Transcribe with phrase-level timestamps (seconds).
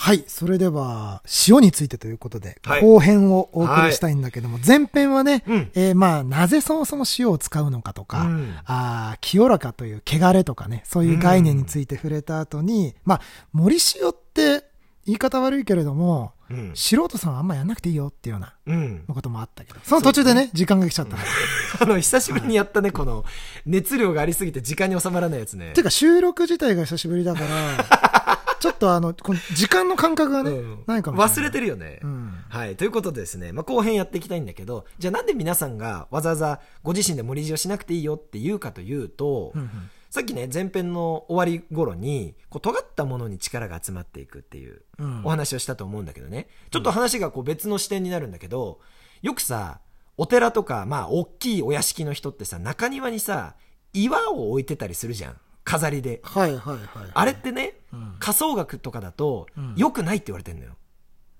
[0.00, 0.22] はい。
[0.28, 13.20] それでは、塩についてということで、はい後編をお送りしたいんだけども、前編はね、うんえーまあ、なぜそもそも塩を使うのかとか、うんあー清らかという汚れとかね、そういう概念について触れた後に、まあ、
[13.52, 14.66] 森塩って
[15.04, 16.72] 言い方悪いけれども、うん。
[16.76, 19.04] 素人さんはあんまやんなくていいよっていうようなうん。
[19.08, 21.22] こともあったけど、その途中でね、時間が来ちゃったの。
[21.82, 23.24] あの、久しぶりにやったね、この、
[23.66, 25.82] 熱量がありすぎて時間に収まらないやつねて。
[25.82, 31.22] か収録自体が久しぶりだから、 ちょっとあの、この時間の感覚がね、うんないかも。
[31.22, 32.00] 忘れてるよね。
[32.02, 32.32] うん。
[32.48, 32.76] はい。
[32.76, 39.70] ということでですね、まあ、後編やっていきたいんだけど、じゃあなんで皆さんがわざわざご自身で森塩しなくていいよって言うかというと、うんうん
[40.10, 46.48] さっきね、前編の終わり頃に、こう、尖ったものに力が集まっていくっていううんお話をしたと思うんだけどね。
[46.70, 48.80] ちょっと話がこう別の視点になるんだけど、
[49.20, 49.80] よくさ、
[50.16, 53.54] お寺とか、まあ、大きいお屋敷の人ってさ、中庭にさ、
[53.92, 55.36] 岩を置いてたりするじゃん。
[55.64, 56.20] 飾りで。
[56.24, 57.10] はいはいはい。
[57.12, 60.76] あれってね、うん仮想学とかだとうん、良くないって言われてんのよ。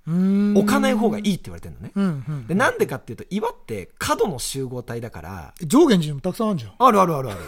[0.09, 1.93] 置かない方がいいって言われてんのね。
[1.95, 2.46] うんうん。
[2.46, 6.73] で、なんでかっていうと、岩って角の集合体だから、上限寺にもたくさんあるじゃん。
[6.79, 7.40] あるあるあるある。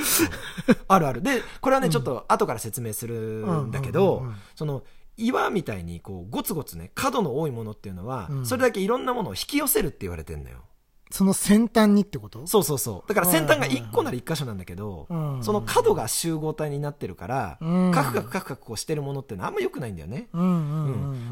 [0.88, 1.22] あるある。
[1.22, 4.82] で、これはね、ちょっと後から説明するんだけうんうんどうんうん、その、
[5.18, 10.64] 岩みたいにこう、ゴツゴツね、角の多いものっていうのはう、んそれだけいろんなものを引き寄せるって言われてんのよ。
[11.12, 12.46] その先端にってこと？
[12.46, 13.08] そうそうそう。
[13.08, 15.06] だから先端が1個なら1箇所なんだけど
[15.42, 20.28] その角が集合体になってるから、うんカクカクカクカクこうしてるものってのはあんま良くないんだよね。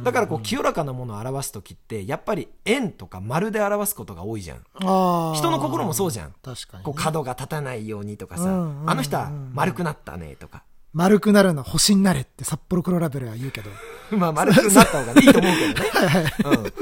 [0.05, 4.59] だからこう、清らかなものを表すときって、やっぱり円とか丸で表すことが多いじゃん。
[4.79, 6.35] 人の心もそうじゃん。
[6.43, 6.85] 確かにね。
[6.85, 8.45] こう角が立たないようにとかさ、
[8.87, 10.65] あの人は丸くなったねとか。
[10.93, 13.71] 丸くなるの星になれって札幌黒ラベルは言うけど。
[14.17, 16.33] まあ丸くなった方がいいと思うけどね。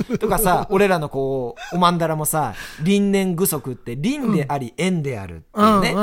[0.09, 0.19] うん。
[0.19, 6.01] とかさ、俺らのこう、おまんだらもさ、輪廻具足って輪であり円であるっていうね、う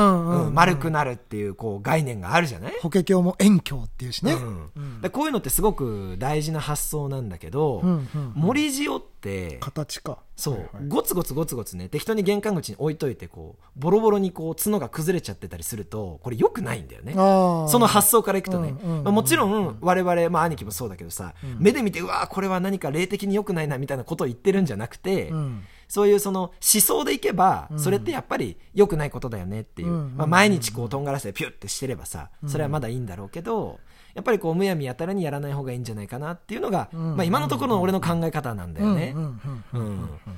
[0.50, 2.73] ん丸くなるっていうこう概念があるじゃない？
[2.80, 4.33] 法華経も遠鏡っていうしね。
[4.33, 9.14] うんでこういうのってすごく大事な発想なんだけど、うんうんうん森塩って、
[9.59, 10.19] 形か。
[10.35, 10.87] そう、はいはい。
[10.87, 17.13] ゴツゴツゴツゴツね、適当に玄関口に置いといて、こう、ボロボロにこう、角が崩れちゃってたりすると、これ良くないんだよね。
[17.13, 25.64] その発想からいくとね、うんうんうんまあ、もちろん我々、まあ、兄貴もそうだけどさ、目で見てうわーこれは何か霊的に良くないなみたいなことを言ってるんじゃなくて、うん。
[25.87, 33.80] そういうその思想でいけば、それってやっぱり良くないことだよねっていう、うんまあ、毎日こうとんがらせてピュッてしてればさそれはまだいいんだろうけど、
[34.15, 39.14] やっぱりこうむやみやたらにやらない方がいいんじゃないかなっていうのが、うんまあ、今のところの俺の考え方なんだよね。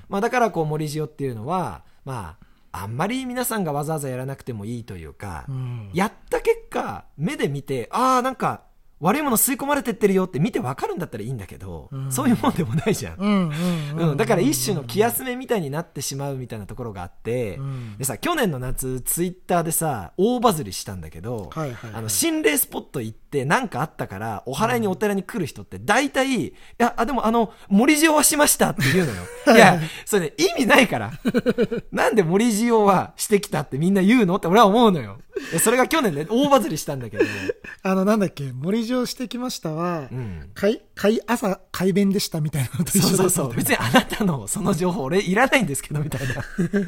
[0.09, 2.47] だからこう森塩っていうのは、まあ、
[2.83, 5.89] あんまり皆さんがわざわざやらなくてもいいというか、うん。
[5.93, 8.61] やった結果、目で見て、ああ、なんか、
[8.99, 13.51] 悪いもの吸い込まれてってるよって見てわかるんだったらいいんだけど、うんそういうもんでもないじゃん。
[13.95, 29.23] うんだから一種の気休めみたいになってしまうみたいなところがあって、うんでさ、去年の夏、ツイッターでさ、大バズりしたんだけど、はいはいはいあの、心霊スポット行ってなんかあったから、お祓いにお寺に来る人って大体、いや、あ、でもあの、森塩はしましたって言うのよ。
[29.55, 31.11] いや、それね、意味ないから。
[31.91, 35.19] なんで森塩はしてきたってみんな言うのって俺は思うのよ。
[35.51, 37.25] でそれが去年ね、大バズりしたんだけど、
[37.83, 40.49] あの、なんだっけ、森上してきましたは、うん。
[40.55, 43.53] 海、海、朝、海弁でしたみたいなのと一緒だそうそうそう。
[43.53, 46.43] 別にあなたのその情報俺いらないんですけど、みたいな。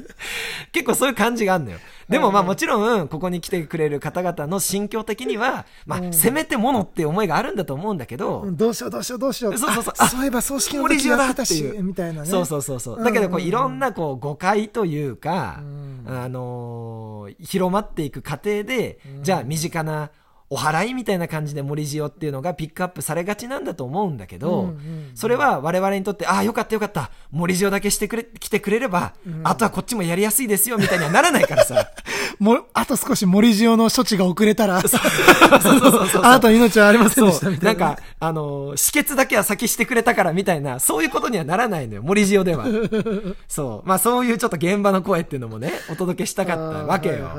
[0.72, 1.78] 結構そういう感じがあるのよ。
[2.10, 9.58] でもまあもちろん、ここに来てくれる方々の心境的には、まあ、せめてものっていう思いがあるんだと思うんだけど、うんどうしようどうしようどうしよう。
[9.58, 12.28] そうそうそうあそういえば葬式の時やってたし、みたいなね。
[12.28, 12.98] そうそうそうそう。
[12.98, 20.10] うんだけどこういろんなこう誤解というか、うんあのー広まっていく過程で、じゃあ身近な
[20.50, 31.90] お祓いみたいな感じで森塩っていうのがピックアップされがちなんだと思うんだけど、うんうんそれは我々にとって、ああ、よかったよかった、森塩だけしてくれ、来てくれれば、あとはこっちもやりやすいですよ、みたいにはならないからさ。
[32.40, 37.96] もあと少し森塩の処置が遅れたら、あなたの命はありませんでしたみたないんな。
[37.96, 42.66] か、あのー止血だけは先してくれたからみたいな、そういうことにはならないのよ、森塩では。
[43.48, 43.88] そう。
[43.88, 47.30] まあそういうちょっと現場の声っていうのもね、お届けしたかったわけよ。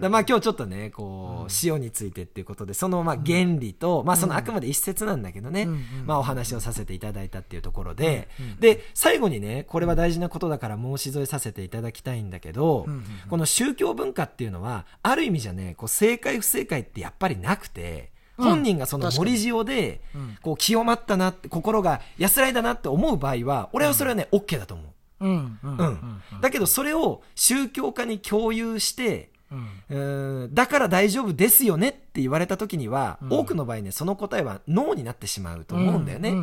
[0.00, 8.28] まあ今日ちょっとね、こう、塩についてっていうことで、そのまあ原理と、まあそのあくまで一説なんだけどね、うんまあお話をさせていただいたっていうところで、
[8.60, 12.86] で、最後にね、これは大事なことだから申し添えさせていただきたいんだけど、
[13.30, 18.48] この宗教文化っていうのは、ある意味じゃね、こう正解不正解ってやっぱりなくて、うん。
[18.50, 24.86] 本人がその森塩でうん、こう清まったなって、心が安らいだなって思う場合は、俺はそれはね、OK だと思う。
[25.20, 25.58] うん。
[25.62, 26.40] うんうん。
[26.40, 30.54] だけどそれを宗教家に共有して、うん。
[30.54, 33.28] だから大丈夫ですよねって言われた時には、うん。
[33.32, 36.34] 多くの場合ね、その答えはノーになってしまうと思うんだよね。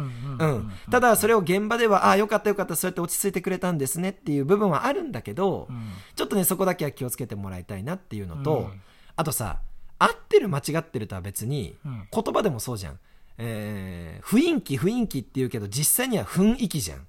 [0.90, 5.90] ただ、それを現場では、ああ、よかったよかった、そうやって落ち着いてくれたんですねっていう部分はあるんだけど、うん。
[6.16, 8.82] ちょっとね、そこだけは気をつけてもらいたいなっていうのと、うん。
[9.16, 9.60] あとさ、
[10.00, 12.08] 合ってる間違ってるとは別に、うん。
[12.12, 13.00] 言葉でもそうじゃん。
[13.38, 17.08] えー、雰囲気雰囲気って言うけど、実際には雰囲気じゃん。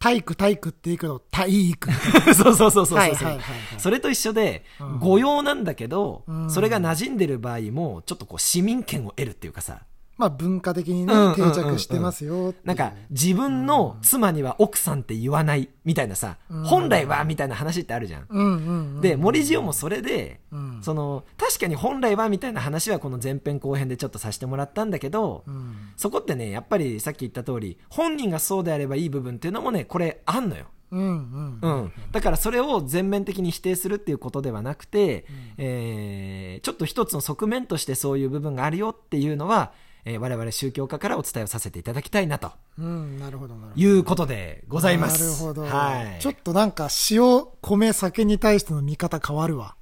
[0.00, 1.92] 体育体育って言うけど、体育。
[2.34, 2.98] そうそうそうそうそう。
[2.98, 3.44] はいはいはいはい
[3.78, 9.82] それと一緒で、うん誤用なんだけど、うんそれが馴染んでる場合も、ちょっとこう市民権を得るっていうかさ、
[10.20, 12.52] まあ文化的にねうんうんうんうん、定着してますよ。
[12.62, 18.26] なんか自分の妻には奥さんって言わないみたいなさ、うん本来はみたいな話ってあるじゃん。
[18.28, 19.00] うんうんうん。
[19.00, 30.66] で、森塩もそれで、うんその、確かに本来はみたいな話はこの前編後編でちょっとさせてもらったんだけど、うんそこってね、やっぱりさっき言った通り、本人がそうであればいい部分っていうのもね、これあんのよ。
[30.90, 31.68] うんうんう。
[31.86, 31.92] ん。
[32.12, 35.24] だからそれを全面的に否定するっていうことではなくて、
[35.56, 39.72] えーちょっと一つの側面としてそういう部分があるよっていうのは、
[40.04, 43.80] えー我々宗教家からお伝えをさせていただきたいなとうん、なるほどなるほど。
[43.80, 45.22] いうことでございます。
[45.22, 45.62] なるほど。
[45.62, 46.20] はい。
[46.20, 49.76] ちょっとなんか塩、米、酒に対しての見方変わるわ。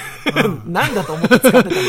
[0.66, 1.82] なんだと思って使ってたんだよ。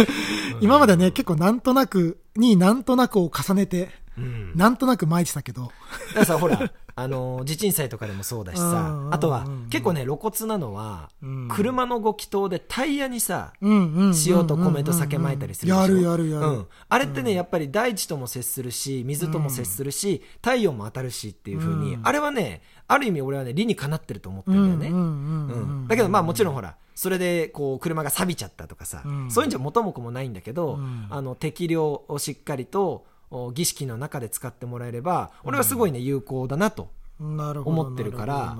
[0.60, 4.52] 今までね、結構なんとなくになんとなくを重ねて、うん。
[4.54, 5.62] なんとなく巻いてたけど。
[5.62, 5.72] だか
[6.20, 16.46] らさ、ほら、 あの、地震祭とかでもそうだしさう、んあとは、結構ね、露骨なのはうん、車のご祈祷でタイヤにさ、塩と米と酒撒いたりするやるやるやる。
[16.46, 16.66] うん。
[16.88, 24.98] あれってね、やっぱり大地とも接するし、水とも接するし、太陽も当たるしっていう風に、うんあれはね、ある意味俺はね、理にかなってると思ってるんだよね。
[24.98, 33.04] うんだけどまあもちろんほら、それでこう車が錆びちゃったとかさ、うんそういうんじゃ元も子もないんだけど、うんあの適量をしっかりとお
[33.52, 36.90] 儀式の中で使ってもらえれば、俺はすごいね、有効だなと。
[37.20, 38.56] 思ってるから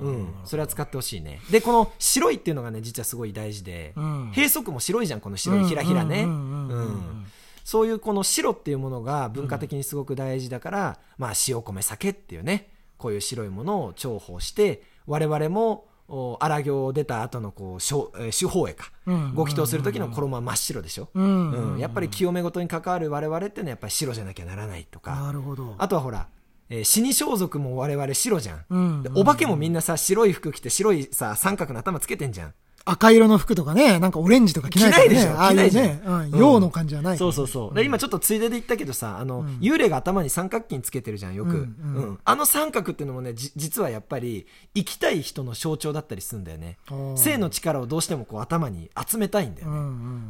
[0.00, 0.28] うん。
[0.44, 1.40] それは使ってほしいね。
[1.50, 6.22] で、この白いっていうのがね、実はすごい大事で、うん閉塞も白いじゃん、この白いひらひらね。
[6.22, 7.26] うん
[7.64, 15.95] そういうこの白っていうものが文化的にすごく大事だから、まあ塩米酒っていうね、こういう白いものを重宝して、我々も、お
[16.40, 18.92] 荒行を出た後のこう、手法絵か。
[19.06, 21.08] うんご祈祷する時の衣は真っ白でしょ？
[21.14, 25.14] うんやっぱり清め事に関わる我々っていうのはやっぱり白じゃなきゃならないとか。
[25.16, 25.74] なるほど。
[25.78, 26.28] あとはほら、
[26.68, 29.04] えー死に装束も我々白じゃん。
[29.14, 32.54] お化けもみんなさ、白い服着て白いさ、三角の頭つけてんじゃん。
[32.88, 35.08] 赤色の服とかね、なんかオレンジとか着ないからね。
[35.10, 35.40] 着ないでしょ。
[35.40, 37.18] ああいう着ないね、洋の感じはない。
[37.18, 37.74] そうそうそう。
[37.74, 41.50] で今ちょっとついでで言ったけどさ、あの、幽霊が頭に三角筋つけてるじゃん、よく。
[41.50, 41.64] ううん。
[42.12, 42.18] ん。
[42.24, 46.78] あの三角っていうのもね、じ実はやっぱり、生きたい人の象徴だったりするんだよね。
[47.16, 49.76] 性の力をどうしてもこう頭に集めたいんだよね。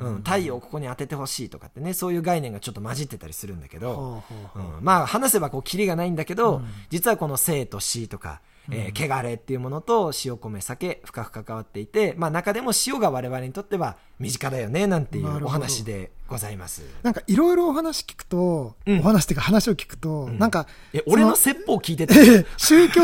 [0.01, 4.23] うん太陽をここに当ててほしいとかってね、そういう概念がちょっと混じってたりするんだけど、
[4.81, 16.83] まあ話せばこうキリがないんだけど、実はこの生と死とか、えー汚れっていうものと塩米酒深く関わっていて、まあ中でも塩が我々にとっては身近だよねなんていうお話でございます。
[17.03, 19.01] なんかいろいろお話聞くと、うん。
[19.01, 22.15] お話っていうか話を聞くと、なんか、え、そ俺の説法聞いてて。
[22.15, 23.03] え え宗教、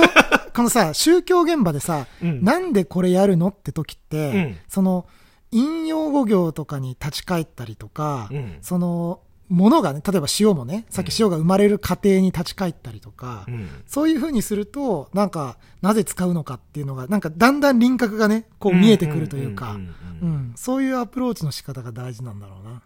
[0.55, 2.43] このさ、宗教現場でさ、うん。
[2.43, 4.57] なんでこれやるのって時って、うん。
[4.69, 5.07] その、
[5.51, 8.59] 引用語行とかに立ち返ったりとか、うん。
[8.63, 9.21] その、
[9.53, 13.69] ものがね、例えば塩もね、さっき塩が生まれる過程に立ち返ったりとか、うん。
[13.87, 20.33] そういう風にすると、なんか、なぜ使うのかっていうのが、なんかだんだん輪郭がね、こう見えてくるというか、うんうんうんううん。
[20.53, 22.83] ん、そういうアプローチの仕方が大事なんだろうな。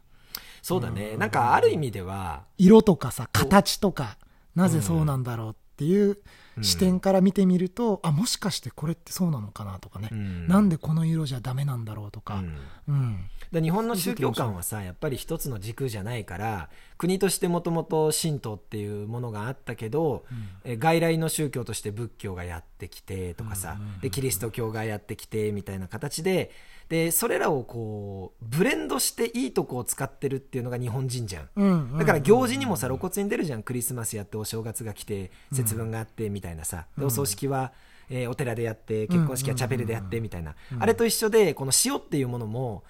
[0.60, 1.16] そうだね。
[1.16, 4.18] なんかある意味では、色とかさ、形とか、
[4.56, 6.18] なぜそうなんだろうっていう
[6.62, 10.48] 視点から見てみると、あ、もしかしてこれってそうなのかなとかね、うん。
[10.48, 12.58] なんでこの色じゃダメなんだろうとか、うん。
[12.88, 13.30] うん。
[13.52, 20.24] で日本の宗教観はさやっぱり一つの軸じゃないから国としてもともと神道っていうものがあったけど、
[20.64, 26.50] え外来の宗教として仏教がやってきてとかさ、でキリスト教がやってきてみたいな形で
[26.88, 31.48] でそれらをこうブレンドしていいとこを使ってるっていうのが日本人じゃん。
[31.56, 31.98] うん。
[31.98, 33.62] だから行事にもさ露骨に出るじゃん。
[33.62, 37.72] クリスマスやってお正月が来て節分があってみたいなさ、でお葬式は、
[38.08, 42.84] えーお寺でやって結婚式はチャペルでやってみたいな、あれと一緒でこの塩っていうものも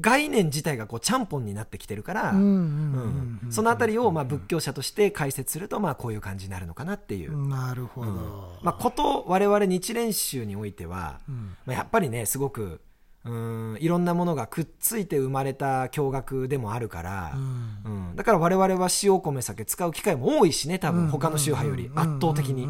[0.00, 7.50] 概念自体がこうちゃんぽんになってきてるから、うんうんうんうんそのあたりをまあ仏教者として解説するとまあこういう感じになるのかなっていう、うん。
[7.50, 8.58] なるほど。
[8.62, 11.56] まあ、こと我々日蓮宗においては、うん。
[11.66, 12.80] まあ、やっぱりねすごく
[13.24, 18.08] うんいろんなものがくっついて生まれた教学でもあるから、うん。
[18.08, 18.16] うん。
[18.16, 22.66] だから我々は塩米酒使う機会も多いしね多分他の宗派より圧倒的に。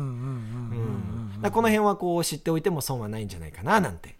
[1.51, 4.17] この辺はこう知っておいても損はないんじゃないかななんて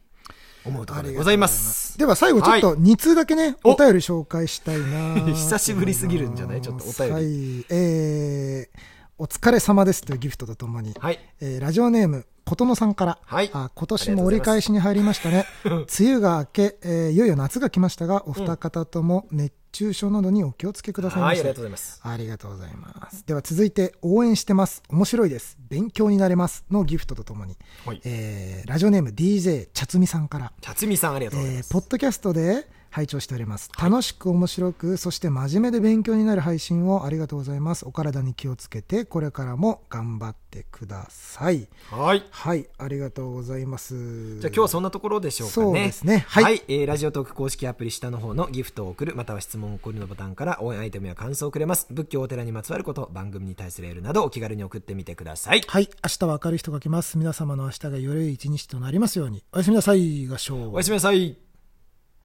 [0.65, 1.99] 思うところでございます。
[1.99, 3.73] では最後ちょっと2通だけね、お。
[3.73, 6.61] お便り紹介したいな 久しぶりすぎるんじゃない？
[6.61, 7.13] ちょっとお便り。
[7.13, 8.79] はい、えー、
[9.23, 15.47] お疲れ様ですというギフトとともに、はいえーラジオネーム、ことのさんから、はいあ今年も折り返しに入りましたね。
[15.65, 21.35] 梅雨が明け、えーいよいよ夏が来ましたが、お二方とも熱中症などにお気をつけくださいませ。
[21.35, 23.25] はいありがとうございますありがとうございます。
[23.25, 24.83] では続いて、応援してます。
[24.89, 25.57] 面白いです。
[25.69, 26.65] 勉強になれます。
[26.69, 33.71] のギフトとともに、はいえーラジオネーム DJ 茶摘みさんから、茶摘みさんありがとうございます、えーポッドキャストで拝聴しております。
[33.83, 37.87] 楽しく面白く、そして真面目で勉強になる配信をありがとうございます。
[37.87, 41.69] お体に気をつけて、これからも頑張ってください。
[41.91, 42.23] はい。
[42.31, 44.39] はい、ありがとうございます。
[44.41, 45.65] じゃあ今日はそんなところでしょうかね。
[45.65, 46.43] そうですねは。
[46.43, 51.87] はいいえーラジオトーク公式アプリ下の方のギフトを送る、または質問を送るのボタンから応援アイテムや感想をくれます。
[51.91, 55.63] 仏教お寺にまつわること、番組に対するエールなどお気軽に送ってみてください。
[55.67, 57.17] はい、明日は明るい人が来ます。
[57.17, 59.43] 皆様の明日がより良い一日となりますように。
[59.53, 60.71] おやすみなさい、合唱。
[60.71, 61.42] おやすみなさい。